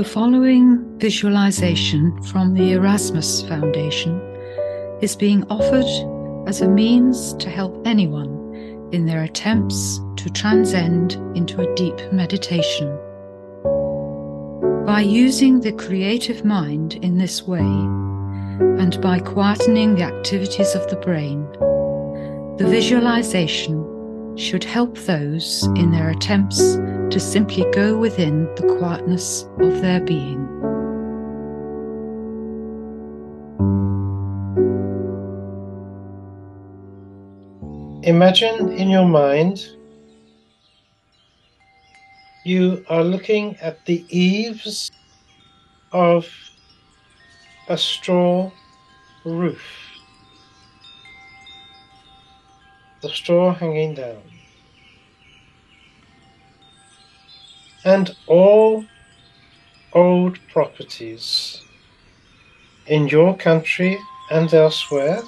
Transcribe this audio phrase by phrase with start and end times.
[0.00, 4.18] The following visualization from the Erasmus Foundation
[5.02, 11.60] is being offered as a means to help anyone in their attempts to transcend into
[11.60, 12.88] a deep meditation.
[14.86, 20.96] By using the creative mind in this way, and by quietening the activities of the
[20.96, 21.42] brain,
[22.56, 26.78] the visualization should help those in their attempts
[27.10, 30.46] to simply go within the quietness of their being.
[38.04, 39.66] Imagine in your mind
[42.44, 44.90] you are looking at the eaves
[45.92, 46.26] of
[47.68, 48.50] a straw
[49.24, 49.62] roof.
[53.02, 54.39] The straw hanging down.
[57.84, 58.84] And all
[59.92, 61.62] old properties
[62.86, 63.98] in your country
[64.30, 65.22] and elsewhere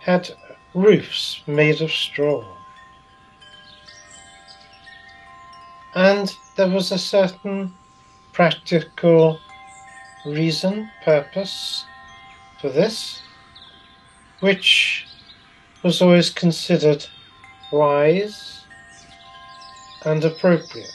[0.00, 0.30] had
[0.74, 2.44] roofs made of straw.
[5.94, 7.74] And there was a certain
[8.32, 9.38] practical
[10.26, 11.84] reason, purpose
[12.60, 13.20] for this,
[14.40, 15.06] which
[15.82, 17.06] was always considered
[17.70, 18.63] wise
[20.04, 20.90] and appropriate.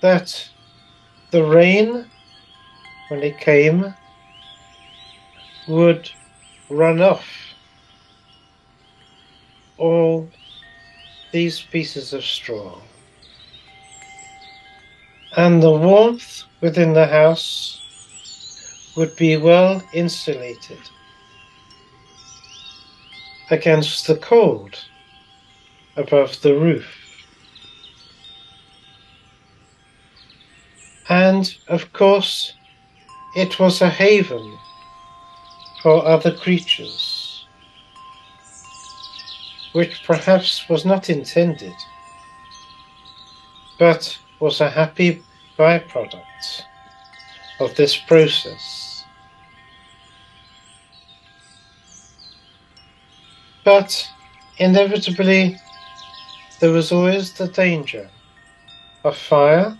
[0.00, 0.48] That
[1.30, 2.06] the rain,
[3.08, 3.94] when it came,
[5.68, 6.10] would
[6.70, 7.26] run off
[9.78, 10.28] all
[11.32, 12.78] these pieces of straw.
[15.36, 17.80] And the warmth within the house
[18.96, 20.78] would be well insulated
[23.50, 24.78] against the cold
[25.96, 26.86] above the roof.
[31.08, 32.54] And of course,
[33.36, 34.58] it was a haven
[35.82, 37.46] for other creatures,
[39.72, 41.74] which perhaps was not intended,
[43.78, 45.22] but was a happy
[45.58, 46.62] byproduct
[47.60, 49.04] of this process.
[53.64, 54.08] But
[54.58, 55.58] inevitably,
[56.60, 58.08] there was always the danger
[59.04, 59.76] of fire.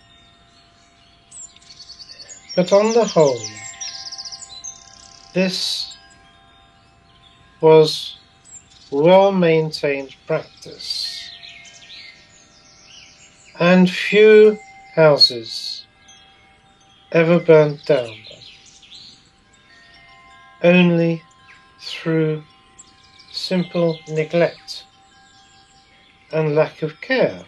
[2.55, 3.39] But on the whole,
[5.33, 5.97] this
[7.59, 8.17] was
[8.91, 11.29] well maintained practice,
[13.59, 14.57] and few
[14.93, 15.85] houses
[17.11, 18.15] ever burnt down,
[20.63, 21.21] only
[21.81, 22.43] through
[23.31, 24.84] simple neglect
[26.31, 27.43] and lack of care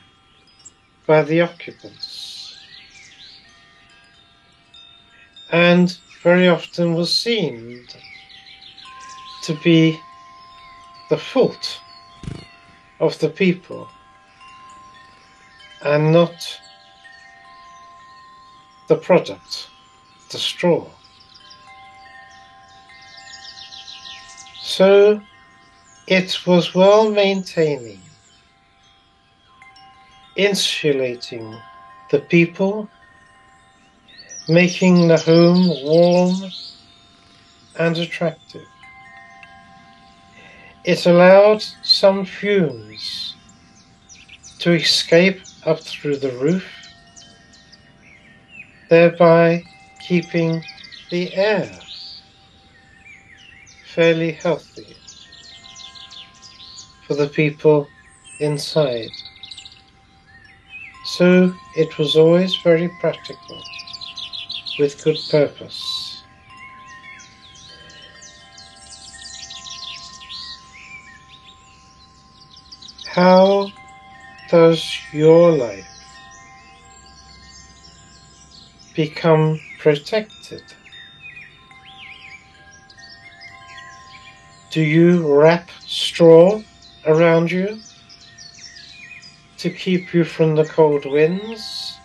[1.05, 2.57] by the occupants,
[5.51, 7.85] and very often was seen
[9.43, 9.99] to be
[11.09, 11.79] the fault
[12.99, 13.87] of the people
[15.83, 16.59] and not
[18.89, 19.69] the product,
[20.31, 20.85] the straw.
[24.61, 25.21] So
[26.07, 28.01] it was well maintaining,
[30.37, 31.57] insulating
[32.11, 32.87] the people,
[34.47, 36.35] making the home warm
[37.77, 38.65] and attractive.
[40.85, 43.35] It allowed some fumes
[44.59, 46.65] to escape up through the roof,
[48.89, 49.63] thereby
[50.07, 50.63] keeping
[51.09, 51.69] the air
[53.93, 54.95] fairly healthy
[57.07, 57.87] for the people
[58.39, 59.09] inside.
[61.07, 63.63] So it was always very practical,
[64.77, 66.21] with good purpose.
[73.05, 73.69] How
[74.49, 74.83] does
[75.13, 75.87] your life
[78.93, 80.61] become protected?
[84.71, 86.61] Do you wrap straw
[87.05, 87.79] around you
[89.57, 91.97] to keep you from the cold winds?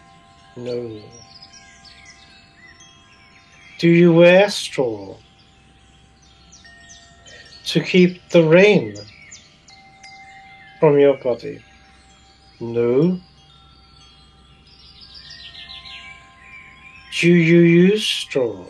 [0.57, 1.01] No.
[3.79, 5.17] Do you wear straw
[7.65, 8.95] to keep the rain
[10.81, 11.63] from your body?
[12.61, 13.19] No.
[17.21, 18.65] Do you use straw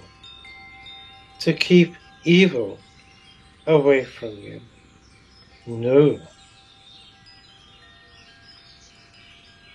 [1.40, 1.94] to keep
[2.24, 2.78] evil
[3.66, 4.60] away from you?
[5.66, 6.20] No.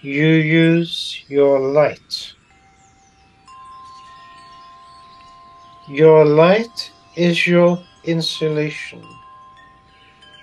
[0.02, 2.34] You use your light.
[5.88, 9.04] Your light is your insulation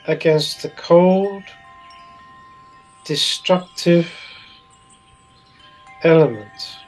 [0.06, 1.42] against the cold,
[3.04, 4.10] destructive
[6.02, 6.78] element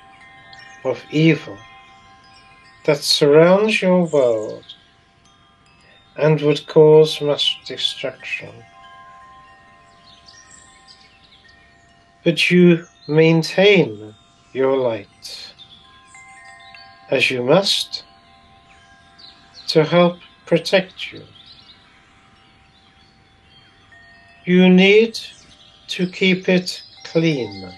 [0.85, 1.57] of evil
[2.85, 4.65] that surrounds your world
[6.17, 8.53] and would cause much destruction.
[12.27, 14.13] But you maintain
[14.53, 15.55] your light
[17.09, 18.03] as you must
[19.69, 21.23] to help protect you.
[24.45, 25.17] You need
[25.87, 27.73] to keep it clean.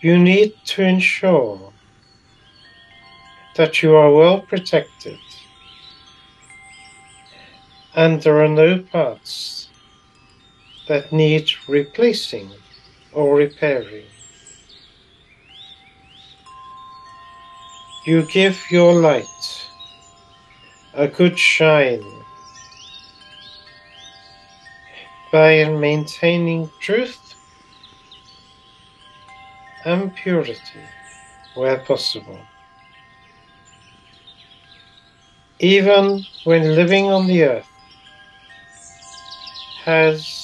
[0.00, 1.72] You need to ensure
[3.54, 5.20] that you are well protected
[7.94, 9.63] and there are no parts
[10.88, 12.50] that need replacing
[13.12, 14.06] or repairing.
[18.06, 19.70] You give your light
[20.92, 22.04] a good shine
[25.32, 27.34] by maintaining truth
[29.84, 30.84] and purity
[31.54, 32.38] where possible.
[35.60, 37.68] Even when living on the earth
[39.84, 40.43] has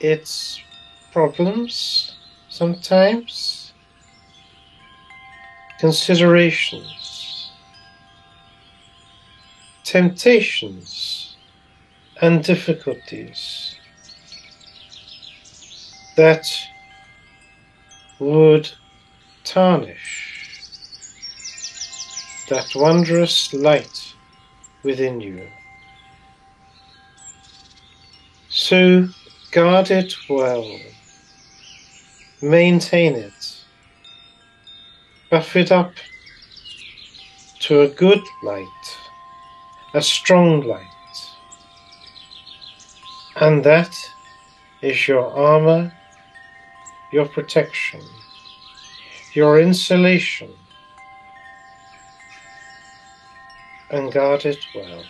[0.00, 0.60] its
[1.12, 2.16] problems
[2.48, 3.72] sometimes,
[5.78, 7.50] considerations,
[9.84, 11.36] temptations,
[12.20, 13.76] and difficulties.
[16.16, 16.46] That
[18.18, 18.70] would
[19.44, 20.30] tarnish
[22.50, 24.14] that wondrous light
[24.82, 25.46] within you.
[28.48, 29.08] So
[29.52, 30.78] guard it well,
[32.42, 33.64] maintain it,
[35.30, 35.92] buff it up
[37.60, 38.98] to a good light,
[39.94, 40.86] a strong light,
[43.36, 43.94] and that
[44.82, 45.92] is your armor
[47.10, 48.00] your protection,
[49.34, 50.50] your insulation,
[53.90, 55.02] and guard it well.